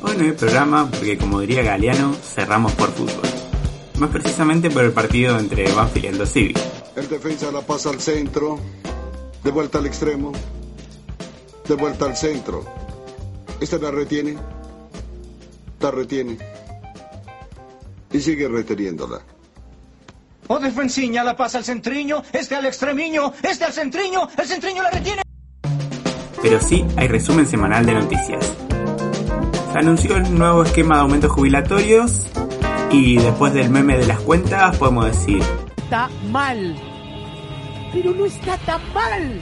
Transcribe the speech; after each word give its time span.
Hoy 0.00 0.16
no 0.16 0.24
hay 0.24 0.32
programa 0.32 0.88
porque, 0.90 1.18
como 1.18 1.40
diría 1.40 1.62
Galeano, 1.62 2.14
cerramos 2.14 2.72
por 2.72 2.90
fútbol. 2.90 3.22
Más 3.98 4.10
precisamente 4.10 4.70
por 4.70 4.84
el 4.84 4.92
partido 4.92 5.38
entre 5.38 5.72
Banfield 5.72 6.04
y 6.04 6.08
Aldo 6.08 6.26
Civi. 6.26 6.54
El 6.94 7.08
defensa 7.08 7.50
la 7.50 7.62
pasa 7.62 7.90
al 7.90 8.00
centro, 8.00 8.60
de 9.42 9.50
vuelta 9.50 9.78
al 9.78 9.86
extremo, 9.86 10.32
de 11.66 11.74
vuelta 11.74 12.04
al 12.04 12.16
centro. 12.16 12.64
Esta 13.60 13.78
la 13.78 13.90
retiene, 13.90 14.36
la 15.80 15.90
retiene 15.90 16.38
y 18.12 18.20
sigue 18.20 18.46
reteniéndola. 18.46 19.20
O 20.46 20.58
defensiña 20.60 21.24
la 21.24 21.36
pasa 21.36 21.58
al 21.58 21.64
centriño, 21.64 22.22
este 22.32 22.54
al 22.54 22.66
extremiño, 22.66 23.32
este 23.42 23.64
al 23.64 23.72
centriño, 23.72 24.28
el 24.36 24.46
centriño 24.46 24.82
la 24.82 24.90
retiene. 24.90 25.22
Pero 26.40 26.60
sí 26.60 26.84
hay 26.96 27.08
resumen 27.08 27.46
semanal 27.46 27.84
de 27.84 27.94
noticias. 27.94 28.57
Se 29.72 29.78
anunció 29.78 30.16
el 30.16 30.38
nuevo 30.38 30.62
esquema 30.62 30.96
de 30.96 31.00
aumentos 31.02 31.30
jubilatorios 31.30 32.26
y 32.90 33.18
después 33.18 33.52
del 33.52 33.68
meme 33.68 33.98
de 33.98 34.06
las 34.06 34.18
cuentas 34.20 34.74
podemos 34.78 35.04
decir... 35.04 35.42
Está 35.76 36.08
mal. 36.30 36.74
Pero 37.92 38.12
no 38.14 38.24
está 38.24 38.56
tan 38.58 38.80
mal. 38.94 39.40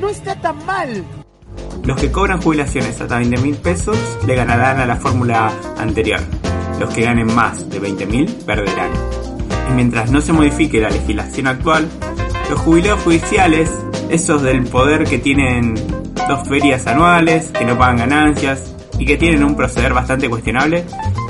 No 0.00 0.08
está 0.08 0.40
tan 0.40 0.64
mal. 0.64 1.04
Los 1.82 2.00
que 2.00 2.12
cobran 2.12 2.40
jubilaciones 2.40 3.00
hasta 3.00 3.18
20 3.18 3.38
mil 3.38 3.56
pesos 3.56 3.98
le 4.24 4.36
ganarán 4.36 4.78
a 4.78 4.86
la 4.86 4.94
fórmula 4.94 5.52
anterior. 5.76 6.20
Los 6.78 6.94
que 6.94 7.02
ganen 7.02 7.34
más 7.34 7.68
de 7.68 7.80
20 7.80 8.06
mil 8.06 8.32
perderán. 8.46 8.92
Y 9.70 9.74
mientras 9.74 10.12
no 10.12 10.20
se 10.20 10.32
modifique 10.32 10.80
la 10.80 10.90
legislación 10.90 11.48
actual, 11.48 11.88
los 12.48 12.60
jubilados 12.60 13.02
judiciales, 13.02 13.70
esos 14.08 14.40
del 14.40 14.66
poder 14.66 15.02
que 15.02 15.18
tienen 15.18 15.74
dos 16.28 16.48
ferias 16.48 16.86
anuales, 16.86 17.48
que 17.48 17.64
no 17.64 17.76
pagan 17.76 17.96
ganancias 17.96 18.77
y 18.98 19.06
que 19.06 19.16
tienen 19.16 19.44
un 19.44 19.56
proceder 19.56 19.94
bastante 19.94 20.28
cuestionable, 20.28 20.84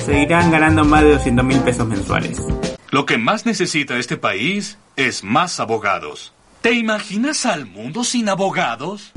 seguirán 0.05 0.51
ganando 0.51 0.85
más 0.85 1.03
de 1.03 1.13
200 1.13 1.45
mil 1.45 1.61
pesos 1.61 1.87
mensuales. 1.87 2.43
Lo 2.91 3.05
que 3.05 3.19
más 3.19 3.45
necesita 3.45 3.99
este 3.99 4.17
país 4.17 4.79
es 4.97 5.23
más 5.23 5.61
abogados. 5.61 6.33
¿Te 6.63 6.73
imaginas 6.73 7.47
al 7.47 7.67
mundo 7.67 8.03
sin 8.03 8.29
abogados? 8.29 9.13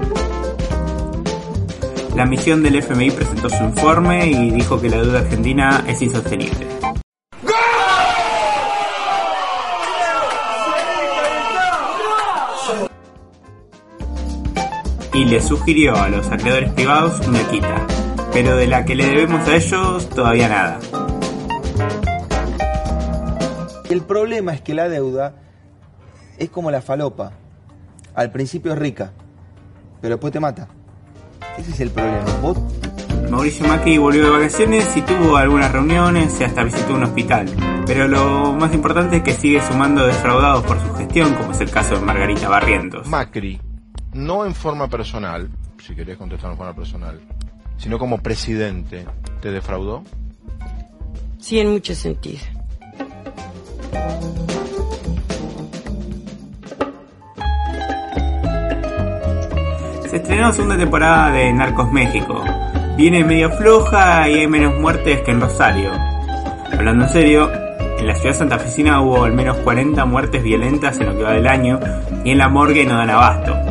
La 2.16 2.26
misión 2.26 2.62
del 2.62 2.76
FMI 2.76 3.12
presentó 3.12 3.50
su 3.50 3.64
informe 3.64 4.28
y 4.28 4.52
dijo 4.52 4.80
que 4.82 4.90
la 4.90 4.98
deuda 4.98 5.20
argentina 5.20 5.84
es 5.88 6.02
insostenible. 6.02 6.68
Y 15.14 15.26
le 15.26 15.42
sugirió 15.42 15.96
a 15.96 16.10
los 16.10 16.28
acreedores 16.28 16.72
privados 16.74 17.26
una 17.26 17.42
quita, 17.50 17.88
pero 18.34 18.56
de 18.56 18.68
la 18.68 18.86
que 18.86 18.96
le 18.96 19.06
debemos 19.06 19.48
a 19.48 19.56
ellos 19.56 20.10
todavía 20.10 20.50
nada. 20.50 20.80
El 23.90 24.02
problema 24.02 24.54
es 24.54 24.62
que 24.62 24.74
la 24.74 24.88
deuda 24.88 25.36
es 26.38 26.50
como 26.50 26.72
la 26.72 26.82
falopa. 26.82 27.34
Al 28.16 28.32
principio 28.32 28.74
es 28.74 28.80
rica, 28.80 29.12
pero 30.02 30.16
después 30.16 30.32
te 30.32 30.40
mata. 30.40 30.68
Ese 31.58 31.72
es 31.72 31.80
el 31.82 31.92
problema. 31.92 32.26
Vos 32.42 32.58
Mauricio 33.32 33.66
Macri 33.66 33.98
volvió 33.98 34.26
de 34.26 34.30
vacaciones 34.30 34.96
y 34.98 35.02
tuvo 35.04 35.38
algunas 35.38 35.72
reuniones 35.72 36.38
y 36.42 36.44
hasta 36.44 36.66
visitó 36.66 36.96
un 36.96 37.04
hospital. 37.04 37.46
Pero 37.86 38.06
lo 38.06 38.54
más 38.54 38.74
importante 38.74 39.18
es 39.18 39.24
que 39.24 39.32
sigue 39.32 39.62
sumando 39.62 40.06
defraudados 40.06 40.66
por 40.66 40.78
su 40.82 40.94
gestión, 40.96 41.34
como 41.36 41.52
es 41.52 41.62
el 41.62 41.72
caso 41.72 41.96
de 41.96 42.02
Margarita 42.02 42.50
Barrientos. 42.50 43.08
Macri, 43.08 43.62
no 44.12 44.46
en 44.46 44.54
forma 44.54 44.90
personal, 44.90 45.50
si 45.82 45.96
querés 45.96 46.18
contestar 46.18 46.52
en 46.52 46.58
forma 46.58 46.76
personal, 46.76 47.22
sino 47.82 47.98
como 47.98 48.22
presidente, 48.22 49.06
¿te 49.42 49.50
defraudó? 49.50 50.04
Sí, 51.40 51.60
en 51.60 51.72
muchos 51.72 51.98
sentidos. 51.98 52.44
Se 60.08 60.18
estrenó 60.18 60.44
la 60.44 60.54
segunda 60.54 60.78
temporada 60.78 61.32
de 61.32 61.52
Narcos 61.54 61.92
México. 61.92 62.44
Viene 62.98 63.24
medio 63.24 63.50
floja 63.50 64.30
y 64.30 64.36
hay 64.36 64.48
menos 64.48 64.80
muertes 64.80 65.22
que 65.22 65.32
en 65.32 65.42
Rosario. 65.42 65.90
Hablando 66.72 67.06
en 67.06 67.10
serio, 67.10 67.52
en 67.52 68.06
la 68.06 68.14
ciudad 68.14 68.36
santafesina 68.36 69.02
hubo 69.02 69.24
al 69.24 69.34
menos 69.34 69.58
40 69.58 70.06
muertes 70.06 70.44
violentas 70.44 71.00
en 71.00 71.08
lo 71.08 71.18
que 71.18 71.24
va 71.24 71.32
del 71.32 71.48
año 71.48 71.80
y 72.24 72.30
en 72.30 72.38
la 72.38 72.48
morgue 72.48 72.86
no 72.86 72.96
dan 72.96 73.10
abasto. 73.10 73.71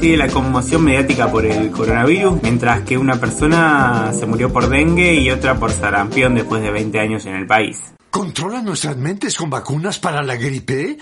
Sigue 0.00 0.16
la 0.16 0.28
conmoción 0.28 0.84
mediática 0.84 1.28
por 1.28 1.44
el 1.44 1.72
coronavirus, 1.72 2.40
mientras 2.40 2.82
que 2.82 2.96
una 2.96 3.18
persona 3.18 4.12
se 4.16 4.26
murió 4.26 4.52
por 4.52 4.68
dengue 4.68 5.14
y 5.14 5.28
otra 5.28 5.58
por 5.58 5.72
sarampión 5.72 6.36
después 6.36 6.62
de 6.62 6.70
20 6.70 7.00
años 7.00 7.26
en 7.26 7.34
el 7.34 7.48
país. 7.48 7.80
¿Controlan 8.08 8.64
nuestras 8.64 8.96
mentes 8.96 9.36
con 9.36 9.50
vacunas 9.50 9.98
para 9.98 10.22
la 10.22 10.36
gripe? 10.36 10.98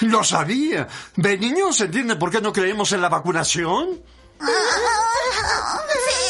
Lo 0.00 0.24
sabía. 0.24 0.88
¿De 1.14 1.38
niños 1.38 1.80
entiende 1.80 2.16
por 2.16 2.32
qué 2.32 2.40
no 2.40 2.52
creemos 2.52 2.90
en 2.90 3.02
la 3.02 3.08
vacunación? 3.08 4.00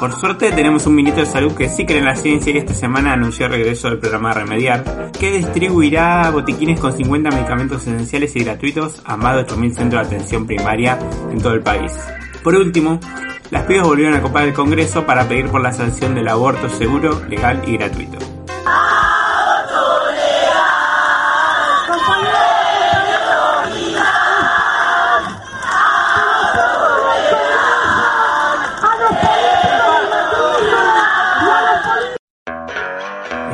Por 0.00 0.14
suerte 0.14 0.50
tenemos 0.50 0.86
un 0.86 0.94
ministro 0.94 1.26
de 1.26 1.30
salud 1.30 1.52
que 1.52 1.68
sí 1.68 1.84
cree 1.84 1.98
en 1.98 2.06
la 2.06 2.16
ciencia 2.16 2.50
y 2.50 2.56
esta 2.56 2.72
semana 2.72 3.12
anunció 3.12 3.44
el 3.44 3.52
regreso 3.52 3.90
del 3.90 3.98
programa 3.98 4.32
Remediar, 4.32 5.12
que 5.12 5.30
distribuirá 5.30 6.30
botiquines 6.30 6.80
con 6.80 6.96
50 6.96 7.30
medicamentos 7.30 7.82
esenciales 7.82 8.34
y 8.34 8.44
gratuitos 8.44 9.02
a 9.04 9.18
más 9.18 9.36
de 9.36 9.46
8.000 9.46 9.74
centros 9.74 10.08
de 10.08 10.16
atención 10.16 10.46
primaria 10.46 10.98
en 11.30 11.38
todo 11.38 11.52
el 11.52 11.60
país. 11.60 11.92
Por 12.42 12.54
último, 12.54 12.98
las 13.50 13.64
pibas 13.64 13.86
volvieron 13.86 14.14
a 14.14 14.22
copar 14.22 14.44
el 14.44 14.54
Congreso 14.54 15.04
para 15.04 15.28
pedir 15.28 15.48
por 15.48 15.60
la 15.60 15.72
sanción 15.72 16.14
del 16.14 16.28
aborto 16.28 16.70
seguro, 16.70 17.22
legal 17.28 17.62
y 17.66 17.76
gratuito. 17.76 18.29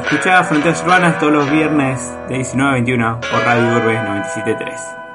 Escuchá 0.07 0.45
Fronteras 0.45 0.83
Urbanas 0.83 1.19
todos 1.19 1.33
los 1.33 1.51
viernes 1.51 2.01
de 2.29 2.37
19 2.37 2.71
a 2.71 2.75
21 2.75 3.21
por 3.29 3.41
Radio 3.43 3.77
Urbe 3.77 3.99
97.3. 3.99 5.06